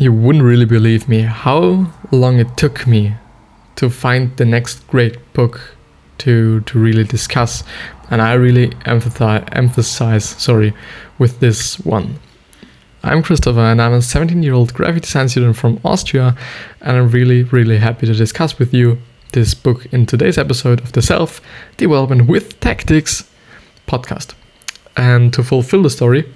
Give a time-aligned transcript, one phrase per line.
[0.00, 3.14] you wouldn't really believe me how long it took me
[3.76, 5.76] to find the next great book
[6.16, 7.62] to to really discuss
[8.10, 10.72] and I really emphasize emphasize sorry
[11.18, 12.18] with this one.
[13.02, 16.34] I'm Christopher and I'm a 17 year old graphic design student from Austria
[16.80, 18.98] and I'm really really happy to discuss with you
[19.32, 21.42] this book in today's episode of the Self
[21.76, 23.30] Development with Tactics
[23.86, 24.34] podcast.
[24.96, 26.28] And to fulfill the story,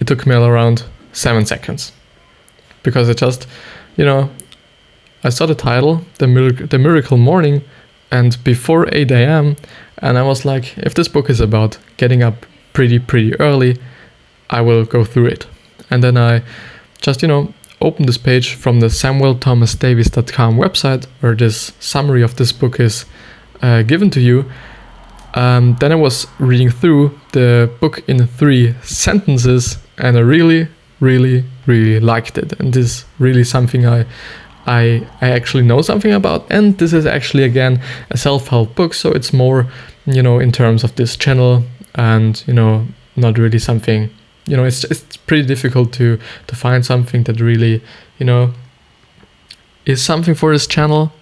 [0.00, 1.92] it took me around seven seconds
[2.82, 3.46] because I just,
[3.96, 4.30] you know,
[5.24, 7.62] I saw the title, the, Mir- the Miracle Morning,
[8.10, 9.56] and before 8 a.m.,
[9.98, 13.78] and I was like, if this book is about getting up pretty, pretty early,
[14.50, 15.46] I will go through it.
[15.90, 16.42] And then I
[17.00, 22.52] just, you know, opened this page from the samuelthomasdavies.com website where this summary of this
[22.52, 23.04] book is
[23.62, 24.50] uh, given to you.
[25.34, 30.68] Um, then I was reading through the book in three sentences, and I really,
[31.00, 32.58] really, really liked it.
[32.58, 34.06] And this is really something I,
[34.66, 36.46] I, I actually know something about.
[36.50, 39.70] And this is actually again a self-help book, so it's more,
[40.06, 41.62] you know, in terms of this channel,
[41.94, 44.10] and you know, not really something.
[44.46, 47.82] You know, it's it's pretty difficult to to find something that really,
[48.18, 48.52] you know,
[49.84, 51.12] is something for this channel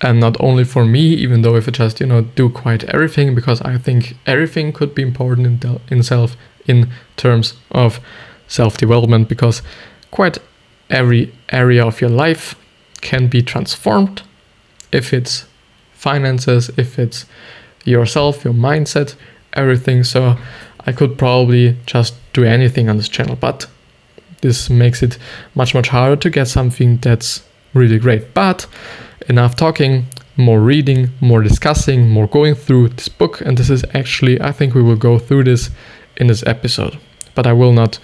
[0.00, 3.34] and not only for me even though if i just you know do quite everything
[3.34, 6.36] because i think everything could be important in, in self
[6.66, 8.00] in terms of
[8.50, 9.62] self-development because
[10.10, 10.36] quite
[10.90, 12.54] every area of your life
[13.00, 14.22] can be transformed
[14.92, 15.46] if it's
[15.94, 17.24] finances if it's
[17.84, 19.14] yourself your mindset
[19.54, 20.36] everything so
[20.86, 23.66] i could probably just do anything on this channel but
[24.42, 25.16] this makes it
[25.54, 27.42] much much harder to get something that's
[27.72, 28.66] really great but
[29.28, 33.40] enough talking, more reading, more discussing, more going through this book.
[33.40, 35.70] And this is actually, I think we will go through this
[36.16, 36.98] in this episode.
[37.34, 37.98] But I will not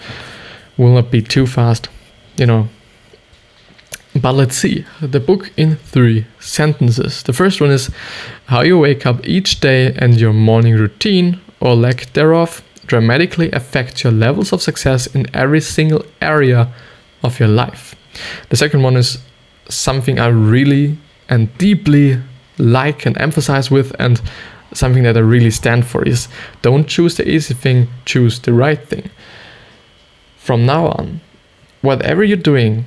[0.77, 1.89] will not be too fast,
[2.37, 2.69] you know.
[4.15, 4.85] But let's see.
[5.01, 7.23] The book in three sentences.
[7.23, 7.91] The first one is
[8.47, 14.03] how you wake up each day and your morning routine or lack thereof dramatically affects
[14.03, 16.71] your levels of success in every single area
[17.21, 17.95] of your life.
[18.49, 19.19] The second one is
[19.69, 20.97] something I really
[21.29, 22.19] and deeply
[22.57, 24.21] like and emphasize with and
[24.73, 26.27] something that I really stand for is
[26.61, 29.09] don't choose the easy thing, choose the right thing.
[30.47, 31.19] From now on,
[31.81, 32.85] whatever you're doing,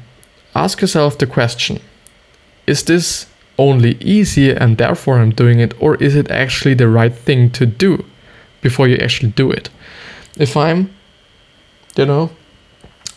[0.54, 1.78] ask yourself the question
[2.66, 3.26] is this
[3.58, 7.66] only easy and therefore I'm doing it, or is it actually the right thing to
[7.66, 8.06] do
[8.62, 9.68] before you actually do it?
[10.38, 10.88] If I'm,
[11.96, 12.30] you know,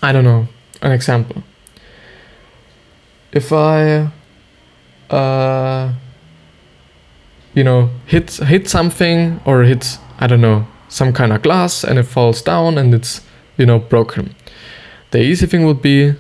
[0.02, 0.50] I don't know,
[0.82, 1.42] an example.
[3.32, 4.12] If I
[5.10, 5.94] uh,
[7.54, 11.98] you know, hit hit something or hit I don't know some kind of glass and
[11.98, 13.22] it falls down and it's
[13.58, 14.36] you know broken.
[15.12, 16.16] The easy thing would be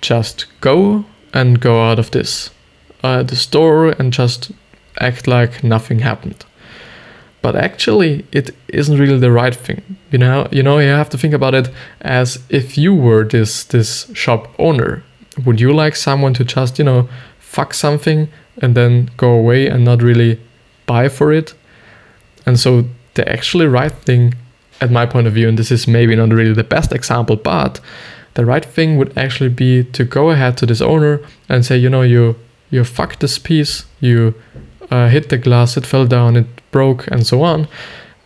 [0.00, 2.50] just go and go out of this
[3.02, 4.52] uh, the store and just
[5.00, 6.44] act like nothing happened.
[7.42, 9.82] But actually, it isn't really the right thing.
[10.10, 11.68] You know, you know, you have to think about it
[12.00, 15.02] as if you were this this shop owner.
[15.44, 17.08] Would you like someone to just you know
[17.54, 18.28] fuck something
[18.60, 20.40] and then go away and not really
[20.86, 21.54] buy for it.
[22.46, 22.84] And so
[23.14, 24.34] the actually right thing,
[24.80, 27.80] at my point of view, and this is maybe not really the best example, but
[28.34, 31.88] the right thing would actually be to go ahead to this owner and say, you
[31.88, 32.36] know, you
[32.70, 34.34] you fucked this piece, you
[34.90, 37.68] uh, hit the glass, it fell down, it broke, and so on.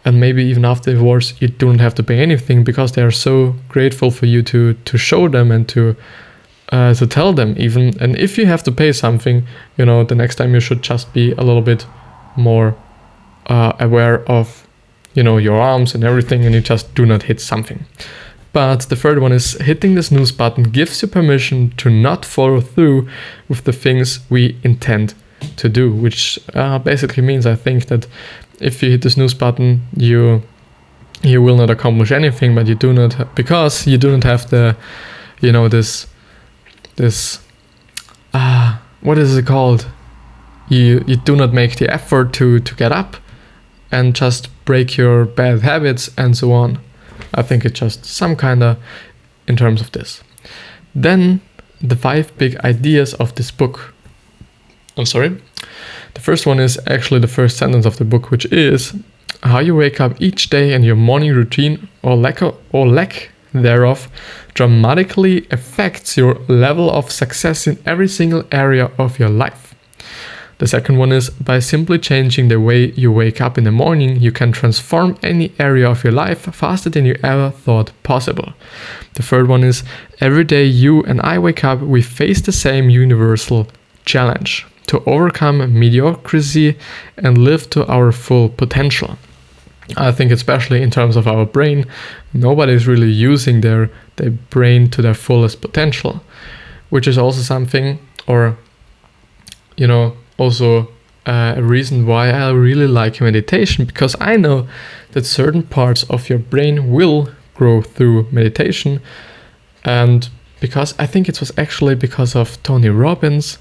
[0.05, 3.11] And maybe even after the divorce, you don't have to pay anything because they are
[3.11, 5.97] so grateful for you to to show them and to
[6.73, 9.47] uh, to tell them even and if you have to pay something
[9.79, 11.87] you know the next time you should just be a little bit
[12.37, 12.77] more
[13.47, 14.68] uh, aware of
[15.15, 17.85] you know your arms and everything and you just do not hit something.
[18.53, 22.61] But the third one is hitting the snooze button gives you permission to not follow
[22.61, 23.09] through
[23.49, 25.15] with the things we intend
[25.57, 28.09] to do which uh, basically means i think that
[28.59, 30.43] if you hit the snooze button you
[31.23, 34.77] you will not accomplish anything but you do not because you do not have the
[35.41, 36.09] you know this
[36.97, 37.41] this
[38.35, 39.87] uh, what is it called?
[40.69, 43.17] You you do not make the effort to to get up
[43.91, 46.79] and just break your bad habits and so on.
[47.33, 48.77] I think it's just some kind of
[49.47, 50.23] in terms of this.
[50.95, 51.41] Then
[51.81, 53.95] the five big ideas of this book.
[54.99, 55.31] I'm sorry.
[56.13, 58.95] The first one is actually the first sentence of the book which is
[59.43, 63.31] how you wake up each day and your morning routine or lack of, or lack
[63.55, 64.11] thereof
[64.53, 69.68] dramatically affects your level of success in every single area of your life.
[70.59, 74.21] The second one is by simply changing the way you wake up in the morning,
[74.21, 78.53] you can transform any area of your life faster than you ever thought possible.
[79.15, 79.85] The third one is
[80.21, 83.69] every day you and I wake up, we face the same universal
[84.05, 86.77] challenge to overcome mediocrity
[87.17, 89.17] and live to our full potential.
[89.97, 91.87] I think especially in terms of our brain,
[92.35, 96.21] nobody is really using their, their brain to their fullest potential,
[96.91, 98.59] which is also something or
[99.77, 100.89] you know also
[101.27, 104.67] uh, a reason why I really like meditation because I know
[105.13, 109.01] that certain parts of your brain will grow through meditation.
[109.85, 110.29] And
[110.61, 113.59] because I think it was actually because of Tony Robbins,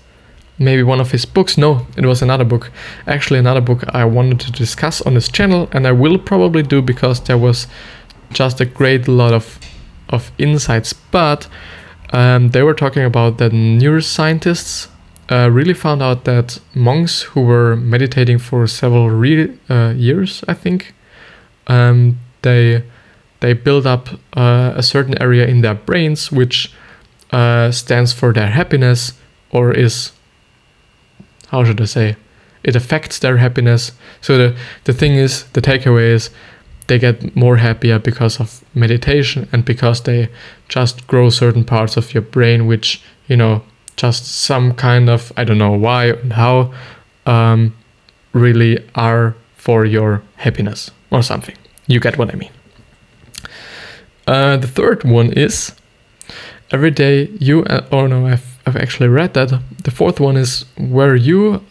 [0.60, 1.58] maybe one of his books.
[1.58, 2.72] No, it was another book.
[3.06, 6.82] Actually, another book I wanted to discuss on this channel, and I will probably do
[6.82, 7.68] because there was
[8.32, 9.60] just a great lot of
[10.10, 10.94] of insights.
[10.94, 11.48] But
[12.12, 14.88] um, they were talking about that neuroscientists
[15.30, 20.54] uh, really found out that monks who were meditating for several re- uh, years, I
[20.54, 20.94] think,
[21.68, 22.84] um, they
[23.40, 26.74] they build up uh, a certain area in their brains which
[27.32, 29.14] uh, stands for their happiness
[29.52, 30.12] or is
[31.50, 32.16] how should I say
[32.64, 33.92] it affects their happiness.
[34.22, 36.30] So the the thing is, the takeaway is
[36.88, 40.30] they get more happier because of meditation and because they
[40.70, 43.62] just grow certain parts of your brain which you know
[43.98, 46.74] just some kind of I don't know why and how
[47.26, 47.76] um,
[48.34, 51.56] really are for your happiness or something.
[51.88, 52.52] You get what I mean.
[54.26, 55.74] Uh, the third one is
[56.72, 57.64] every day you.
[57.64, 59.62] Uh, oh no, I've I've actually read that.
[59.84, 61.64] The fourth one is where you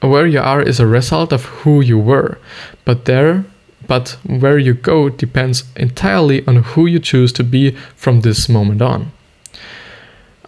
[0.00, 2.38] where you are is a result of who you were,
[2.84, 3.44] but there
[3.86, 8.80] but where you go depends entirely on who you choose to be from this moment
[8.80, 9.10] on.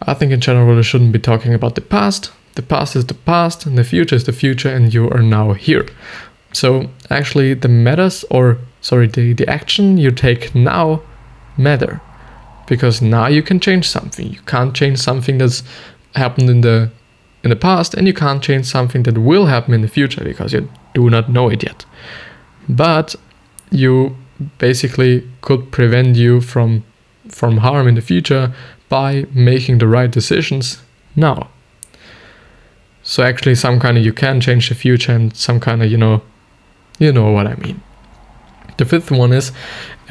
[0.06, 2.32] I think in general we shouldn't be talking about the past.
[2.54, 5.52] The past is the past and the future is the future and you are now
[5.52, 5.86] here.
[6.52, 11.02] So actually the matters or sorry the, the action you take now
[11.56, 12.00] matter
[12.66, 14.32] because now you can change something.
[14.32, 15.62] You can't change something that's
[16.14, 16.90] happened in the
[17.42, 20.52] in the past and you can't change something that will happen in the future because
[20.52, 21.84] you do not know it yet.
[22.68, 23.16] But
[23.70, 24.16] you
[24.58, 26.84] basically could prevent you from
[27.28, 28.52] from harm in the future
[28.92, 30.82] by making the right decisions
[31.16, 31.48] now.
[33.02, 35.96] So actually some kind of you can change the future and some kind of you
[35.96, 36.20] know
[36.98, 37.80] you know what I mean.
[38.76, 39.50] The fifth one is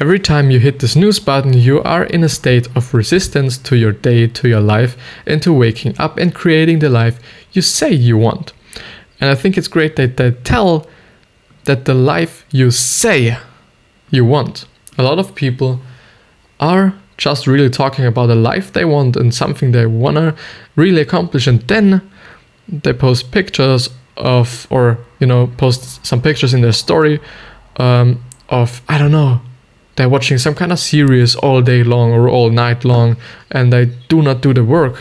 [0.00, 3.76] every time you hit the snooze button, you are in a state of resistance to
[3.76, 4.96] your day, to your life,
[5.26, 7.20] and to waking up and creating the life
[7.52, 8.52] you say you want.
[9.20, 10.88] And I think it's great that they tell
[11.64, 13.38] that the life you say
[14.10, 14.66] you want.
[14.98, 15.80] A lot of people
[16.58, 20.34] are just really talking about a life they want and something they want to
[20.74, 21.46] really accomplish.
[21.46, 22.02] And then
[22.68, 27.20] they post pictures of or you know post some pictures in their story
[27.76, 29.40] um, of i don't know
[29.96, 33.16] they're watching some kind of series all day long or all night long
[33.50, 34.96] and they do not do the work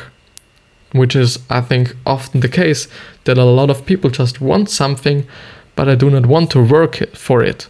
[0.94, 2.88] which is i think often the case
[3.26, 5.28] that a lot of people just want something
[5.76, 7.68] but i do not want to work for it.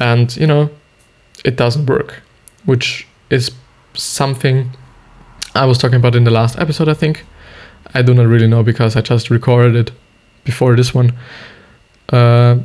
[0.00, 0.70] And you know
[1.44, 2.22] it doesn't work
[2.64, 3.52] which is
[3.94, 4.70] something
[5.54, 7.24] I was talking about in the last episode, I think.
[7.94, 9.94] I do not really know because I just recorded it
[10.44, 11.12] before this one.
[12.08, 12.60] Uh,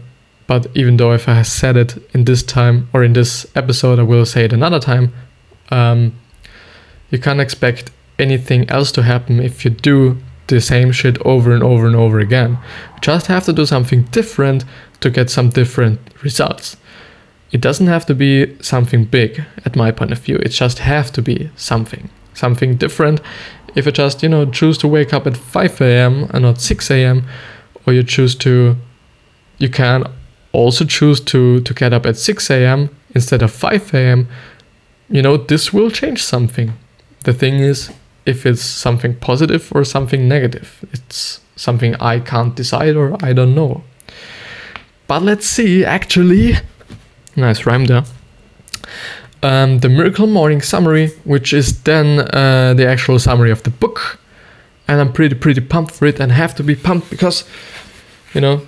[0.48, 4.04] but even though if I said it in this time or in this episode, I
[4.04, 5.14] will say it another time.
[5.70, 6.14] Um,
[7.10, 11.62] you can't expect anything else to happen if you do the same shit over and
[11.62, 12.52] over and over again.
[12.96, 14.64] You just have to do something different
[15.02, 16.78] to get some different results
[17.52, 20.38] it doesn't have to be something big at my point of view.
[20.38, 23.20] It just have to be something something different.
[23.76, 26.92] If you just you know choose to wake up at 5 a.m and not 6
[26.92, 27.24] a.m
[27.86, 28.76] or you choose to
[29.58, 30.04] you can
[30.52, 34.28] also choose to to get up at 6 a.m instead of 5 a.m
[35.10, 36.74] you know this will change something.
[37.24, 37.92] The thing is
[38.26, 40.86] if it's something positive or something negative.
[40.92, 43.84] It's something i can't decide or i don't know.
[45.08, 46.56] But let's see actually
[47.38, 48.04] Nice rhyme there.
[49.44, 54.20] Um, the Miracle Morning Summary, which is then uh, the actual summary of the book.
[54.88, 57.44] And I'm pretty, pretty pumped for it and have to be pumped because,
[58.34, 58.68] you know,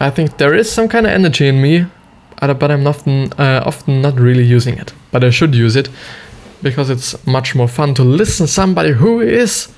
[0.00, 1.86] I think there is some kind of energy in me,
[2.42, 4.92] uh, but I'm often, uh, often not really using it.
[5.12, 5.88] But I should use it
[6.60, 9.68] because it's much more fun to listen to somebody who is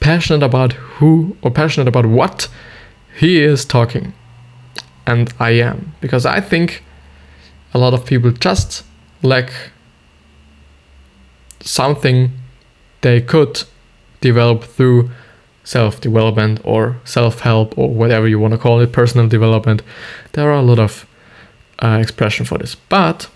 [0.00, 2.48] passionate about who or passionate about what
[3.16, 4.12] he is talking
[5.10, 5.94] and I am.
[6.00, 6.82] Because I think
[7.74, 8.84] a lot of people just
[9.22, 9.52] lack
[11.60, 12.30] something
[13.00, 13.64] they could
[14.20, 15.10] develop through
[15.64, 19.82] self development or self help or whatever you want to call it, personal development.
[20.32, 21.06] There are a lot of
[21.82, 22.74] uh, expression for this.
[22.74, 23.28] But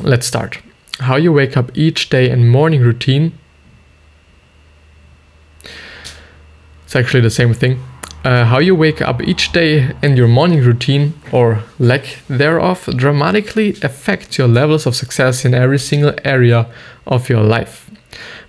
[0.00, 0.58] let's start.
[1.00, 3.32] How you wake up each day and morning routine.
[6.84, 7.78] It's actually the same thing.
[8.28, 13.70] Uh, how you wake up each day and your morning routine or lack thereof dramatically
[13.82, 16.66] affects your levels of success in every single area
[17.06, 17.90] of your life.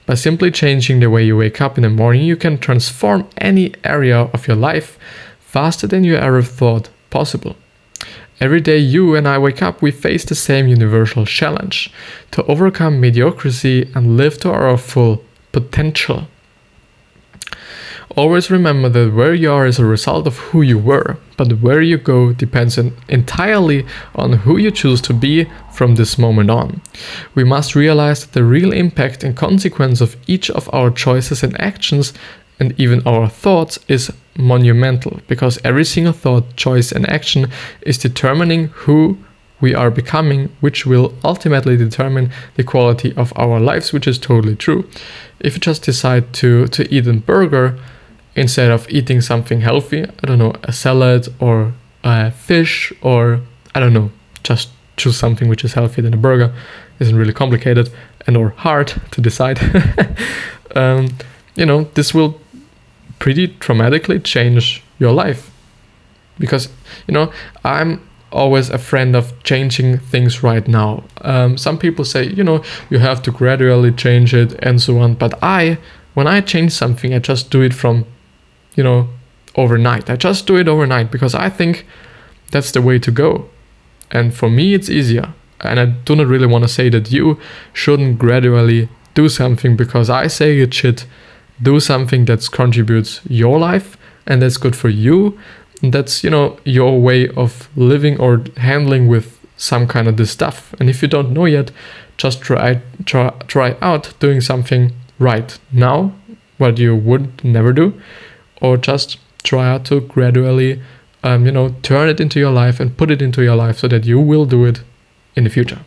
[0.05, 3.73] By simply changing the way you wake up in the morning, you can transform any
[3.85, 4.99] area of your life
[5.39, 7.55] faster than you ever thought possible.
[8.41, 11.89] Every day you and I wake up, we face the same universal challenge
[12.31, 16.27] to overcome mediocrity and live to our full potential.
[18.15, 21.81] Always remember that where you are is a result of who you were, but where
[21.81, 23.85] you go depends entirely
[24.15, 26.81] on who you choose to be from this moment on.
[27.35, 31.59] We must realize that the real impact and consequence of each of our choices and
[31.61, 32.13] actions
[32.59, 37.47] and even our thoughts is monumental because every single thought, choice, and action
[37.81, 39.17] is determining who
[39.61, 44.55] we are becoming, which will ultimately determine the quality of our lives, which is totally
[44.55, 44.89] true.
[45.39, 47.77] If you just decide to, to eat a burger,
[48.35, 53.41] instead of eating something healthy, I don't know, a salad or a fish or
[53.75, 54.11] I don't know,
[54.43, 56.53] just choose something which is healthier than a burger.
[56.99, 57.89] Isn't really complicated
[58.27, 59.59] and or hard to decide.
[60.75, 61.09] um,
[61.55, 62.39] you know, this will
[63.19, 65.51] pretty dramatically change your life
[66.37, 66.69] because
[67.07, 67.31] you know
[67.63, 71.03] I'm always a friend of changing things right now.
[71.21, 75.15] Um, some people say you know you have to gradually change it and so on,
[75.15, 75.77] but I
[76.13, 78.05] when I change something, I just do it from
[78.75, 79.09] you know,
[79.55, 80.09] overnight.
[80.09, 81.85] I just do it overnight because I think
[82.51, 83.49] that's the way to go.
[84.11, 85.33] And for me, it's easier.
[85.61, 87.39] And I do not really want to say that you
[87.73, 91.03] shouldn't gradually do something because I say it should
[91.61, 95.37] do something that contributes your life and that's good for you.
[95.81, 100.31] And that's, you know, your way of living or handling with some kind of this
[100.31, 100.73] stuff.
[100.79, 101.71] And if you don't know yet,
[102.17, 106.13] just try try try out doing something right now,
[106.57, 107.93] what you would never do
[108.61, 110.81] or just try to gradually
[111.23, 113.87] um, you know turn it into your life and put it into your life so
[113.87, 114.81] that you will do it
[115.35, 115.79] in the future.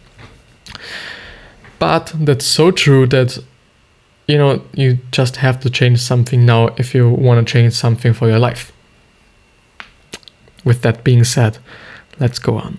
[1.78, 3.38] But that's so true that
[4.26, 8.12] you know you just have to change something now if you want to change something
[8.12, 8.72] for your life.
[10.64, 11.58] With that being said
[12.20, 12.78] let's go on.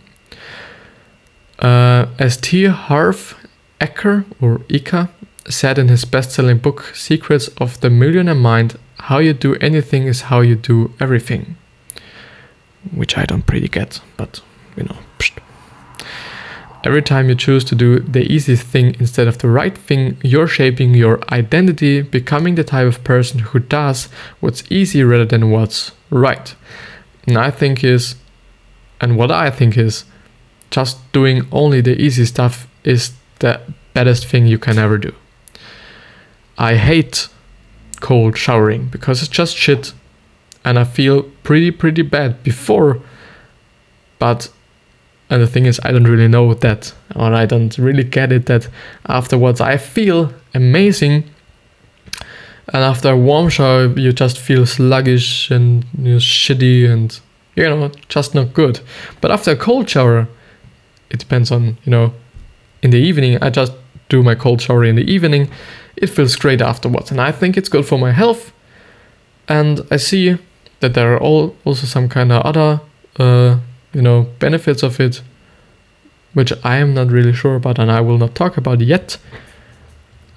[1.60, 2.66] Uh, as T.
[2.66, 3.36] Harv
[3.80, 5.10] Eker or Ika
[5.50, 10.22] said in his best-selling book Secrets of the Millionaire Mind, how you do anything is
[10.22, 11.58] how you do everything.
[12.96, 14.42] Which I don't pretty get, but
[14.78, 14.98] you know.
[15.20, 15.40] Psht.
[16.86, 20.48] Every time you choose to do the easiest thing instead of the right thing, you're
[20.48, 24.08] shaping your identity, becoming the type of person who does
[24.40, 26.56] what's easy rather than what's right.
[27.28, 28.16] And I think is,
[29.02, 30.06] and what I think is,
[30.72, 33.62] just doing only the easy stuff is the
[33.94, 35.14] baddest thing you can ever do.
[36.58, 37.28] I hate
[38.04, 39.94] cold showering because it's just shit
[40.66, 43.00] and I feel pretty pretty bad before.
[44.20, 44.52] But
[45.30, 48.46] and the thing is I don't really know that or I don't really get it
[48.48, 48.68] that
[49.08, 51.24] afterwards I feel amazing.
[52.74, 57.20] And after a warm shower you just feel sluggish and you know, shitty and
[57.56, 58.82] you know just not good.
[59.22, 60.28] But after a cold shower
[61.10, 62.14] it depends on you know
[62.82, 63.72] in the evening I just
[64.10, 65.50] do my cold shower in the evening
[65.96, 67.12] it feels great afterwards.
[67.12, 68.52] And I think it's good for my health.
[69.48, 70.38] And I see
[70.80, 72.82] that there are all also some kind of other,
[73.18, 73.60] uh,
[73.94, 75.22] you know, benefits of it,
[76.34, 79.18] which I am not really sure about, and I will not talk about yet.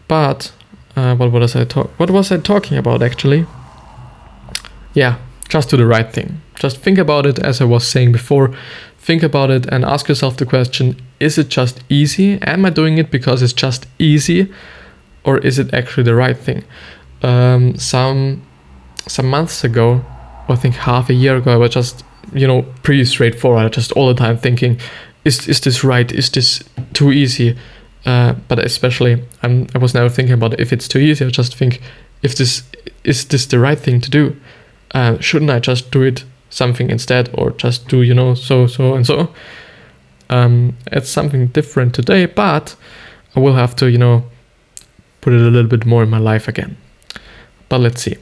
[0.08, 0.52] But
[0.94, 1.90] uh, what was I talk?
[1.98, 3.46] What was I talking about actually?
[4.94, 6.40] Yeah, just do the right thing.
[6.54, 8.54] Just think about it, as I was saying before.
[8.98, 12.40] Think about it and ask yourself the question: Is it just easy?
[12.42, 14.52] Am I doing it because it's just easy?
[15.26, 16.64] Or is it actually the right thing?
[17.22, 18.42] Um, some
[19.08, 20.04] some months ago,
[20.48, 24.08] I think half a year ago, I was just you know pretty straightforward, just all
[24.08, 24.80] the time thinking,
[25.24, 26.10] is is this right?
[26.10, 26.62] Is this
[26.94, 27.58] too easy?
[28.06, 31.24] Uh, but especially, I'm, I was never thinking about if it's too easy.
[31.24, 31.82] I just think,
[32.22, 32.62] if this
[33.02, 34.36] is this the right thing to do?
[34.92, 38.94] Uh, shouldn't I just do it something instead, or just do you know so so
[38.94, 39.34] and so?
[40.30, 42.76] Um, it's something different today, but
[43.34, 44.24] I will have to you know
[45.26, 46.76] put it a little bit more in my life again.
[47.68, 48.16] But let's see.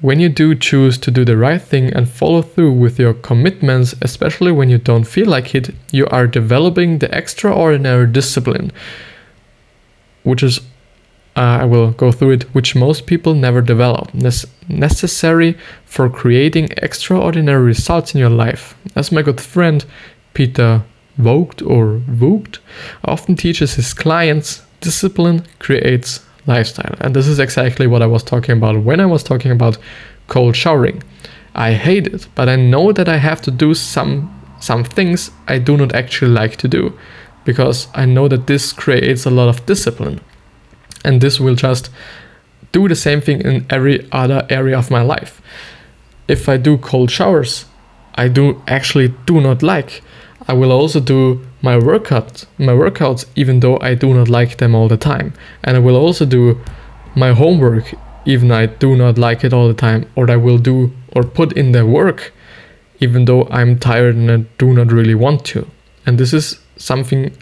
[0.00, 3.96] When you do choose to do the right thing and follow through with your commitments,
[4.02, 8.70] especially when you don't feel like it, you are developing the extraordinary discipline,
[10.22, 10.60] which is
[11.34, 14.14] uh, I will go through it, which most people never develop,
[14.68, 18.76] necessary for creating extraordinary results in your life.
[18.94, 19.84] As my good friend
[20.34, 20.84] Peter
[21.18, 22.58] Voogd or Voogd
[23.04, 26.96] often teaches his clients, discipline creates lifestyle.
[27.00, 29.78] And this is exactly what I was talking about when I was talking about
[30.26, 31.02] cold showering.
[31.54, 35.58] I hate it, but I know that I have to do some some things I
[35.58, 36.98] do not actually like to do
[37.44, 40.20] because I know that this creates a lot of discipline.
[41.04, 41.90] And this will just
[42.72, 45.40] do the same thing in every other area of my life.
[46.26, 47.66] If I do cold showers,
[48.16, 50.02] I do actually do not like.
[50.48, 54.74] I will also do my workout, my workouts, even though I do not like them
[54.74, 55.32] all the time.
[55.64, 56.60] And I will also do
[57.14, 60.08] my homework, even I do not like it all the time.
[60.14, 62.32] Or I will do or put in the work,
[63.00, 65.66] even though I'm tired and I do not really want to.
[66.06, 67.36] And this is something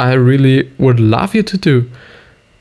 [0.00, 1.88] I really would love you to do,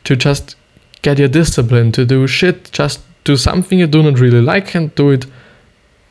[0.04, 0.56] to just
[1.02, 4.94] get your discipline to do shit, just do something you do not really like and
[4.96, 5.26] do it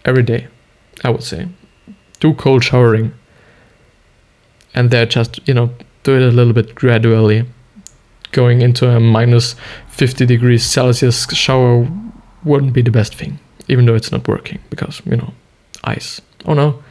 [0.04, 0.48] every day.
[1.04, 1.48] I would say,
[2.20, 3.12] do cold showering
[4.74, 5.70] and they're just you know
[6.02, 7.44] do it a little bit gradually.
[8.32, 9.54] Going into a minus
[9.90, 11.86] 50 degrees celsius shower
[12.44, 13.38] wouldn't be the best thing
[13.68, 15.32] even though it's not working because you know
[15.84, 16.20] ice.
[16.44, 16.82] Oh no.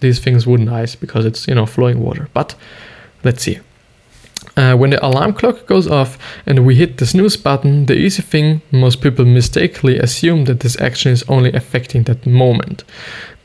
[0.00, 2.54] These things wouldn't ice because it's you know flowing water but
[3.24, 3.60] let's see.
[4.56, 8.22] Uh, when the alarm clock goes off and we hit the snooze button, the easy
[8.22, 12.84] thing, most people mistakenly assume that this action is only affecting that moment.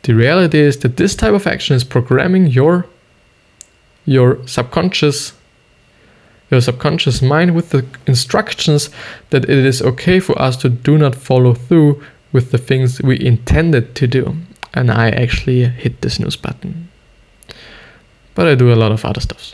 [0.03, 2.85] The reality is that this type of action is programming your
[4.05, 5.33] your subconscious
[6.49, 8.89] your subconscious mind with the instructions
[9.29, 12.03] that it is okay for us to do not follow through
[12.33, 14.35] with the things we intended to do.
[14.73, 16.89] And I actually hit the snooze button.
[18.35, 19.53] But I do a lot of other stuff.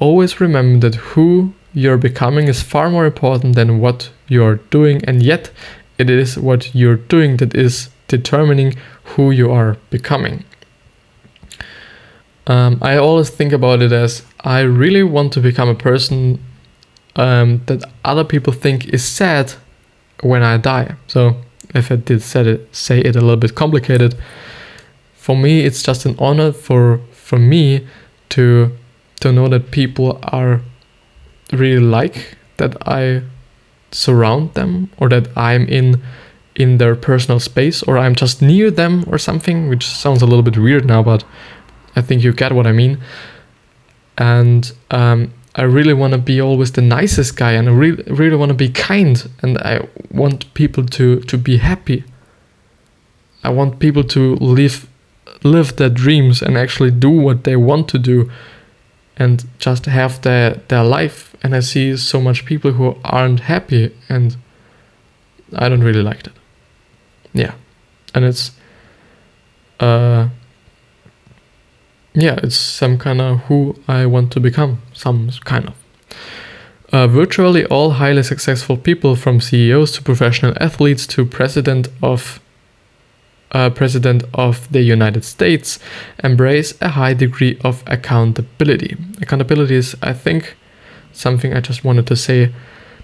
[0.00, 5.22] Always remember that who you're becoming is far more important than what you're doing, and
[5.22, 5.50] yet
[5.98, 8.70] it is what you're doing that is determining
[9.10, 10.44] who you are becoming.
[12.46, 16.38] Um, I always think about it as I really want to become a person
[17.16, 19.54] um, that other people think is sad
[20.20, 20.96] when I die.
[21.06, 21.36] So
[21.74, 24.14] if I did it, say it a little bit complicated,
[25.14, 27.86] for me it's just an honor for for me
[28.28, 28.70] to
[29.20, 30.60] to know that people are
[31.52, 33.22] really like that I
[33.90, 36.02] surround them or that I'm in
[36.56, 40.42] in their personal space or I'm just near them or something, which sounds a little
[40.42, 41.24] bit weird now, but
[41.96, 43.00] I think you get what I mean.
[44.16, 48.36] And um, I really want to be always the nicest guy and I really, really
[48.36, 52.04] want to be kind and I want people to, to be happy.
[53.42, 54.88] I want people to live
[55.42, 58.30] live their dreams and actually do what they want to do
[59.18, 61.36] and just have their, their life.
[61.42, 64.38] And I see so much people who aren't happy and
[65.54, 66.32] I don't really like that
[67.34, 67.54] yeah.
[68.14, 68.52] And it's
[69.80, 70.28] uh
[72.14, 75.74] yeah it's some kind of who i want to become some kind of.
[76.92, 82.40] Uh, virtually all highly successful people from ceos to professional athletes to president of
[83.50, 85.80] uh, president of the united states
[86.22, 88.96] embrace a high degree of accountability.
[89.20, 90.54] Accountability is i think
[91.12, 92.52] something i just wanted to say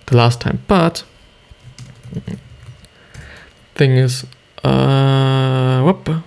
[0.06, 1.02] the last time but
[3.80, 4.26] thing is,
[4.62, 6.22] uh, whoop.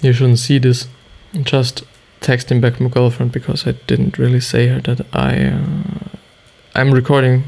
[0.00, 0.88] You shouldn't see this.
[1.42, 1.84] Just
[2.22, 6.16] texting back my girlfriend because I didn't really say her that I uh,
[6.74, 7.44] I'm recording.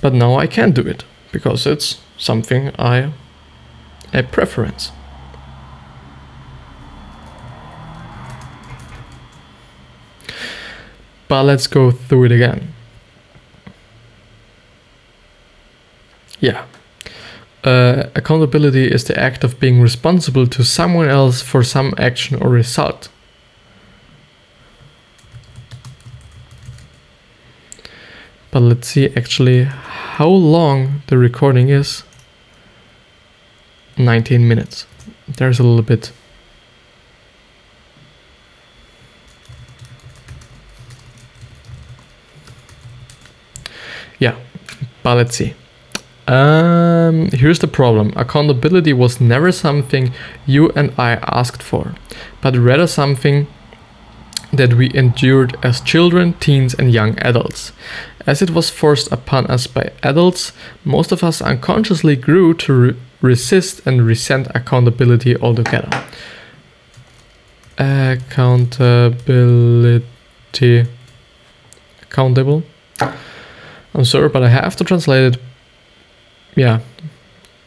[0.00, 3.12] But now I can't do it because it's something I
[4.12, 4.92] a preference.
[11.28, 12.74] But let's go through it again.
[16.40, 16.66] Yeah.
[17.64, 22.50] Uh, accountability is the act of being responsible to someone else for some action or
[22.50, 23.08] result.
[28.50, 32.02] But let's see actually how long the recording is.
[33.96, 34.86] 19 minutes.
[35.28, 36.12] There's a little bit.
[44.18, 44.36] Yeah,
[45.02, 45.54] but let's see.
[46.28, 48.12] Um, here's the problem.
[48.14, 50.12] Accountability was never something
[50.46, 51.94] you and I asked for,
[52.40, 53.48] but rather something
[54.52, 57.72] that we endured as children, teens, and young adults.
[58.26, 60.52] As it was forced upon us by adults,
[60.84, 65.88] most of us unconsciously grew to resist and resent accountability altogether.
[67.78, 70.04] Accountability.
[72.02, 72.62] Accountable.
[73.94, 75.40] I'm sorry, but I have to translate it.
[76.54, 76.80] Yeah,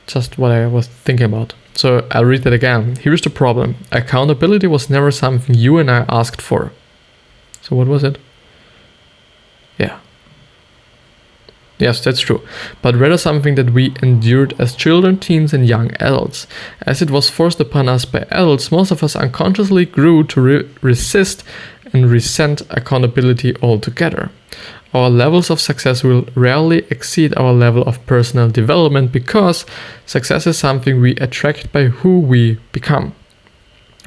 [0.05, 1.53] just what I was thinking about.
[1.73, 2.95] So I'll read that again.
[2.97, 6.71] Here's the problem accountability was never something you and I asked for.
[7.61, 8.17] So, what was it?
[9.77, 9.99] Yeah.
[11.77, 12.41] Yes, that's true.
[12.81, 16.47] But rather something that we endured as children, teens, and young adults.
[16.83, 20.69] As it was forced upon us by adults, most of us unconsciously grew to re-
[20.81, 21.43] resist
[21.91, 24.29] and resent accountability altogether.
[24.93, 29.65] Our levels of success will rarely exceed our level of personal development because
[30.05, 33.13] success is something we attract by who we become.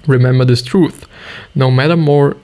[0.07, 1.07] Remember this truth.
[1.55, 2.39] No matter more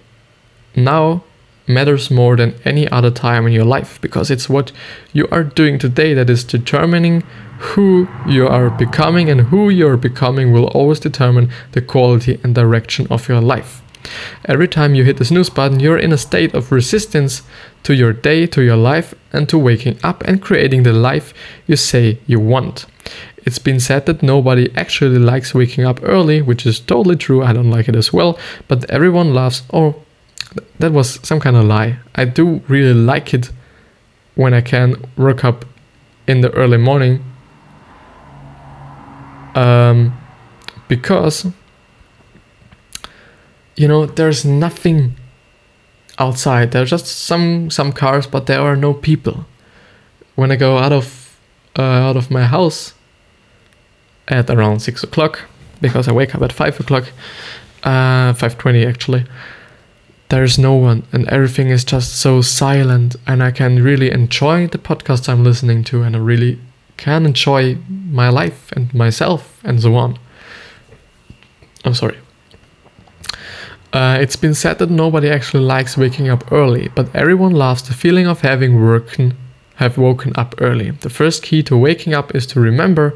[0.76, 1.24] now
[1.66, 4.72] matters more than any other time in your life because it's what
[5.12, 7.22] you are doing today that is determining
[7.59, 12.55] who you are becoming, and who you are becoming will always determine the quality and
[12.55, 13.81] direction of your life.
[14.44, 17.42] Every time you hit the snooze button, you're in a state of resistance
[17.85, 21.33] to your day, to your life, and to waking up and creating the life
[21.66, 22.87] you say you want.
[23.38, 27.42] It's been said that nobody actually likes waking up early, which is totally true.
[27.42, 29.94] I don't like it as well, but everyone loves, or
[30.78, 31.98] that was some kind of lie.
[32.14, 33.50] I do really like it
[34.34, 35.64] when I can work up
[36.26, 37.22] in the early morning
[39.54, 40.18] um,
[40.88, 41.46] because
[43.76, 45.16] you know there's nothing
[46.18, 49.46] outside there's just some some cars but there are no people
[50.36, 51.36] when i go out of
[51.76, 52.94] uh, out of my house
[54.28, 55.40] at around six o'clock
[55.80, 57.04] because i wake up at five o'clock
[57.82, 59.26] uh 5.20 actually
[60.28, 64.78] there's no one and everything is just so silent and i can really enjoy the
[64.78, 66.58] podcast i'm listening to and i really
[66.96, 70.18] can enjoy my life and myself and so on.
[71.84, 72.18] I'm sorry.
[73.92, 77.94] Uh, it's been said that nobody actually likes waking up early, but everyone loves the
[77.94, 79.37] feeling of having woken,
[79.76, 80.90] have woken up early.
[80.90, 83.14] The first key to waking up is to remember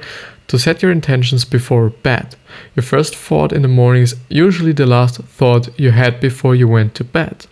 [0.49, 2.35] to set your intentions before bed.
[2.75, 6.67] Your first thought in the morning is usually the last thought you had before you
[6.67, 7.47] went to bed.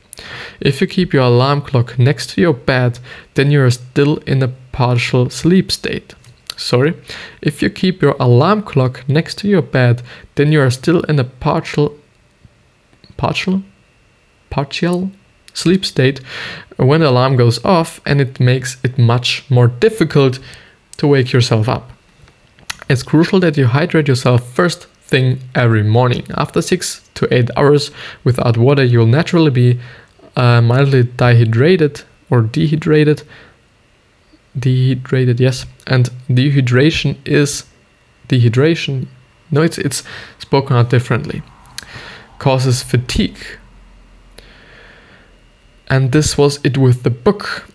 [0.60, 2.98] If you keep your alarm clock next to your bed,
[3.34, 6.14] then you are still in a partial sleep state.
[6.56, 6.94] Sorry,
[7.42, 10.02] if you keep your alarm clock next to your bed,
[10.36, 11.96] then you are still in a partial
[13.18, 13.62] partial
[14.48, 15.10] partial
[15.56, 16.18] sleep state
[16.76, 20.38] when the alarm goes off and it makes it much more difficult
[20.98, 21.90] to wake yourself up.
[22.88, 26.24] It's crucial that you hydrate yourself first thing every morning.
[26.36, 27.90] After 6 to 8 hours
[28.24, 29.80] without water, you'll naturally be
[30.36, 33.22] uh, mildly dehydrated or dehydrated.
[34.58, 35.66] Dehydrated, yes.
[35.86, 37.64] And dehydration is
[38.28, 39.06] dehydration.
[39.50, 40.02] No, it's it's
[40.38, 41.42] spoken out differently
[42.38, 43.38] causes fatigue.
[45.88, 47.68] And this was it with the book,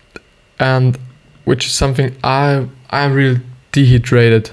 [0.58, 0.98] and
[1.44, 3.40] which is something I i'm really
[3.72, 4.50] dehydrated.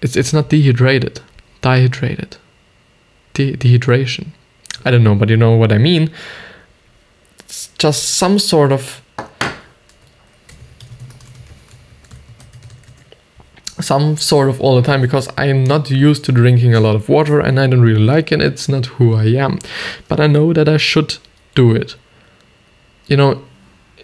[0.00, 1.20] It's it's not dehydrated,
[1.60, 2.36] dehydrated,
[3.34, 4.28] De- dehydration.
[4.84, 6.10] I don't know, but you know what I mean.
[7.40, 9.02] It's just some sort of
[13.82, 17.08] some sort of all the time because I'm not used to drinking a lot of
[17.08, 18.40] water and I don't really like it.
[18.40, 19.58] It's not who I am.
[20.08, 21.16] But I know that I should
[21.54, 21.96] do it.
[23.10, 23.42] You know,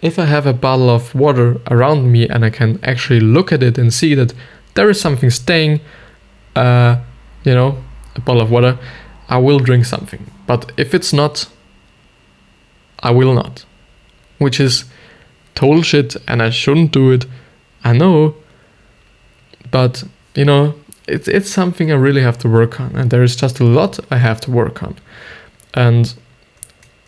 [0.01, 3.63] if I have a bottle of water around me and I can actually look at
[3.63, 4.33] it and see that
[4.75, 5.79] there is something staying,
[6.55, 6.97] uh,
[7.43, 7.83] you know,
[8.15, 8.77] a bottle of water,
[9.29, 10.29] I will drink something.
[10.45, 11.47] But if it's not,
[12.99, 13.65] I will not.
[14.37, 14.85] Which is
[15.55, 17.25] total shit and I shouldn't do it.
[17.83, 18.35] I know,
[19.71, 20.03] but
[20.35, 20.75] you know
[21.07, 23.99] it's it's something I really have to work on, and there is just a lot
[24.11, 24.95] I have to work on,
[25.73, 26.13] and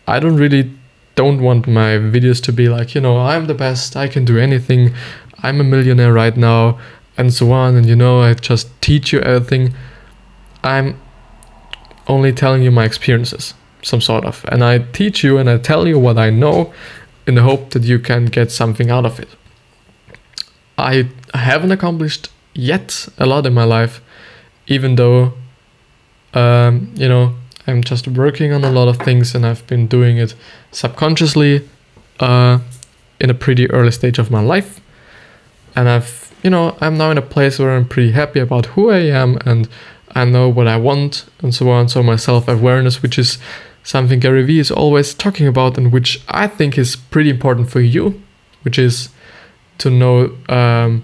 [0.08, 0.72] I don't really
[1.20, 4.36] don't want my videos to be like you know I'm the best, I can do
[4.48, 4.82] anything,
[5.46, 6.62] I'm a millionaire right now,
[7.18, 9.74] and so on, and you know I just teach you everything.
[10.64, 10.88] I'm
[12.08, 15.84] only telling you my experiences, some sort of, and I teach you and I tell
[15.92, 16.74] you what I know,
[17.30, 19.30] in the hope that you can get something out of it.
[20.78, 24.02] I haven't accomplished yet a lot in my life,
[24.68, 25.34] even though,
[26.34, 27.36] um, you know,
[27.70, 30.36] I'm just working on a lot of things and I've been doing it
[30.72, 31.68] subconsciously
[32.20, 32.60] uh,
[33.20, 34.82] in a pretty early stage of my life.
[35.76, 38.90] And I've, you know, I'm now in a place where I'm pretty happy about who
[38.90, 39.70] I am and
[40.16, 41.88] I know what I want and so on.
[41.90, 43.38] So my self awareness, which is
[43.84, 47.80] something Gary Vee is always talking about and which I think is pretty important for
[47.80, 48.22] you
[48.64, 49.10] which is
[49.78, 51.04] to know um,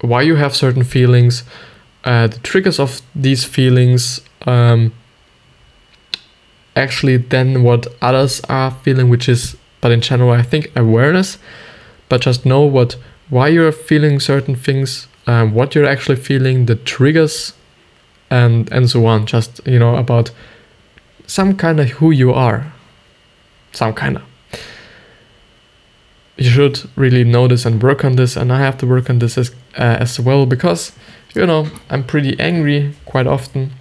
[0.00, 1.44] why you have certain feelings,
[2.04, 4.92] uh, the triggers of these feelings, um,
[6.76, 11.38] actually then what others are feeling, which is, but in general, I think awareness,
[12.08, 12.96] but just know what
[13.28, 17.54] why you're feeling certain things, um, what you're actually feeling, the triggers,
[18.30, 19.26] and and so on.
[19.26, 20.30] Just you know about
[21.26, 22.72] some kind of who you are,
[23.72, 24.22] some kind of.
[26.36, 29.18] You should really know this and work on this, and I have to work on
[29.18, 30.92] this as, uh, as well because
[31.34, 33.72] you know I'm pretty angry quite often.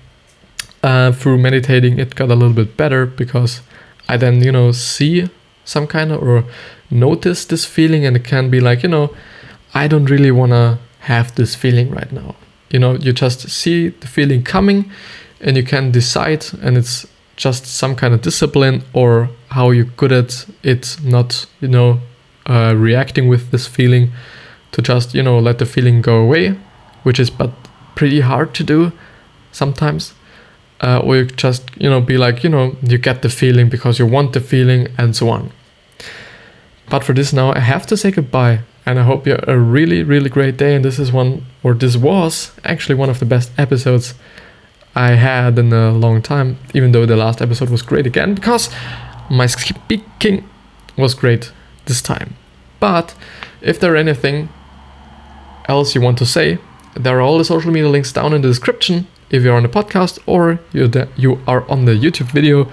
[0.82, 3.62] Uh, through meditating, it got a little bit better because
[4.08, 5.30] I then you know see
[5.66, 6.46] some kind of or
[6.90, 9.14] notice this feeling, and it can be like you know
[9.74, 12.36] I don't really wanna have this feeling right now.
[12.70, 14.90] You know, you just see the feeling coming,
[15.42, 17.06] and you can decide, and it's
[17.40, 22.00] just some kind of discipline or how you're good at it not you know
[22.48, 24.12] uh, reacting with this feeling
[24.74, 26.50] to just you know let the feeling go away
[27.04, 27.52] which is but
[27.96, 28.92] pretty hard to do
[29.54, 30.14] sometimes
[30.82, 34.00] uh, or you just you know be like you know you get the feeling because
[34.00, 35.52] you want the feeling and so on.
[36.90, 39.60] But for this now i have to say goodbye and i hope you have a
[39.60, 40.76] really really great day.
[40.76, 44.14] And this is one or this was actually one of the best episodes
[44.96, 48.70] I had in a long time, even though the last episode was great again, because
[49.30, 50.50] my speaking
[50.98, 51.52] was great
[51.86, 52.36] this time.
[52.80, 53.14] But
[53.62, 54.50] if there anything
[55.68, 56.58] else you want to say,
[56.96, 59.70] there are all the social media links down in the description if you're on the
[59.70, 62.72] podcast or you you are on the YouTube video.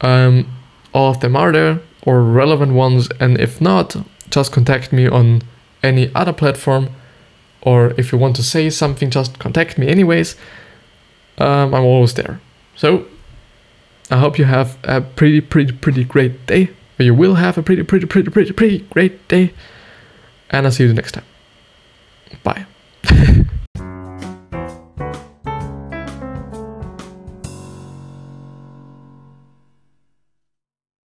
[0.00, 0.46] Um,
[0.92, 3.96] all of them are there or relevant ones, and if not,
[4.30, 5.42] just contact me on
[5.82, 6.90] any other platform.
[7.62, 10.36] Or if you want to say something, just contact me anyways
[11.38, 12.40] um, I'm always there.
[12.76, 13.06] So
[14.10, 16.70] I hope you have a pretty, pretty, pretty great day.
[16.98, 19.52] Or you will have a pretty, pretty, pretty, pretty, pretty great day.
[20.50, 21.24] And I'll see you next time.
[22.42, 22.66] Bye.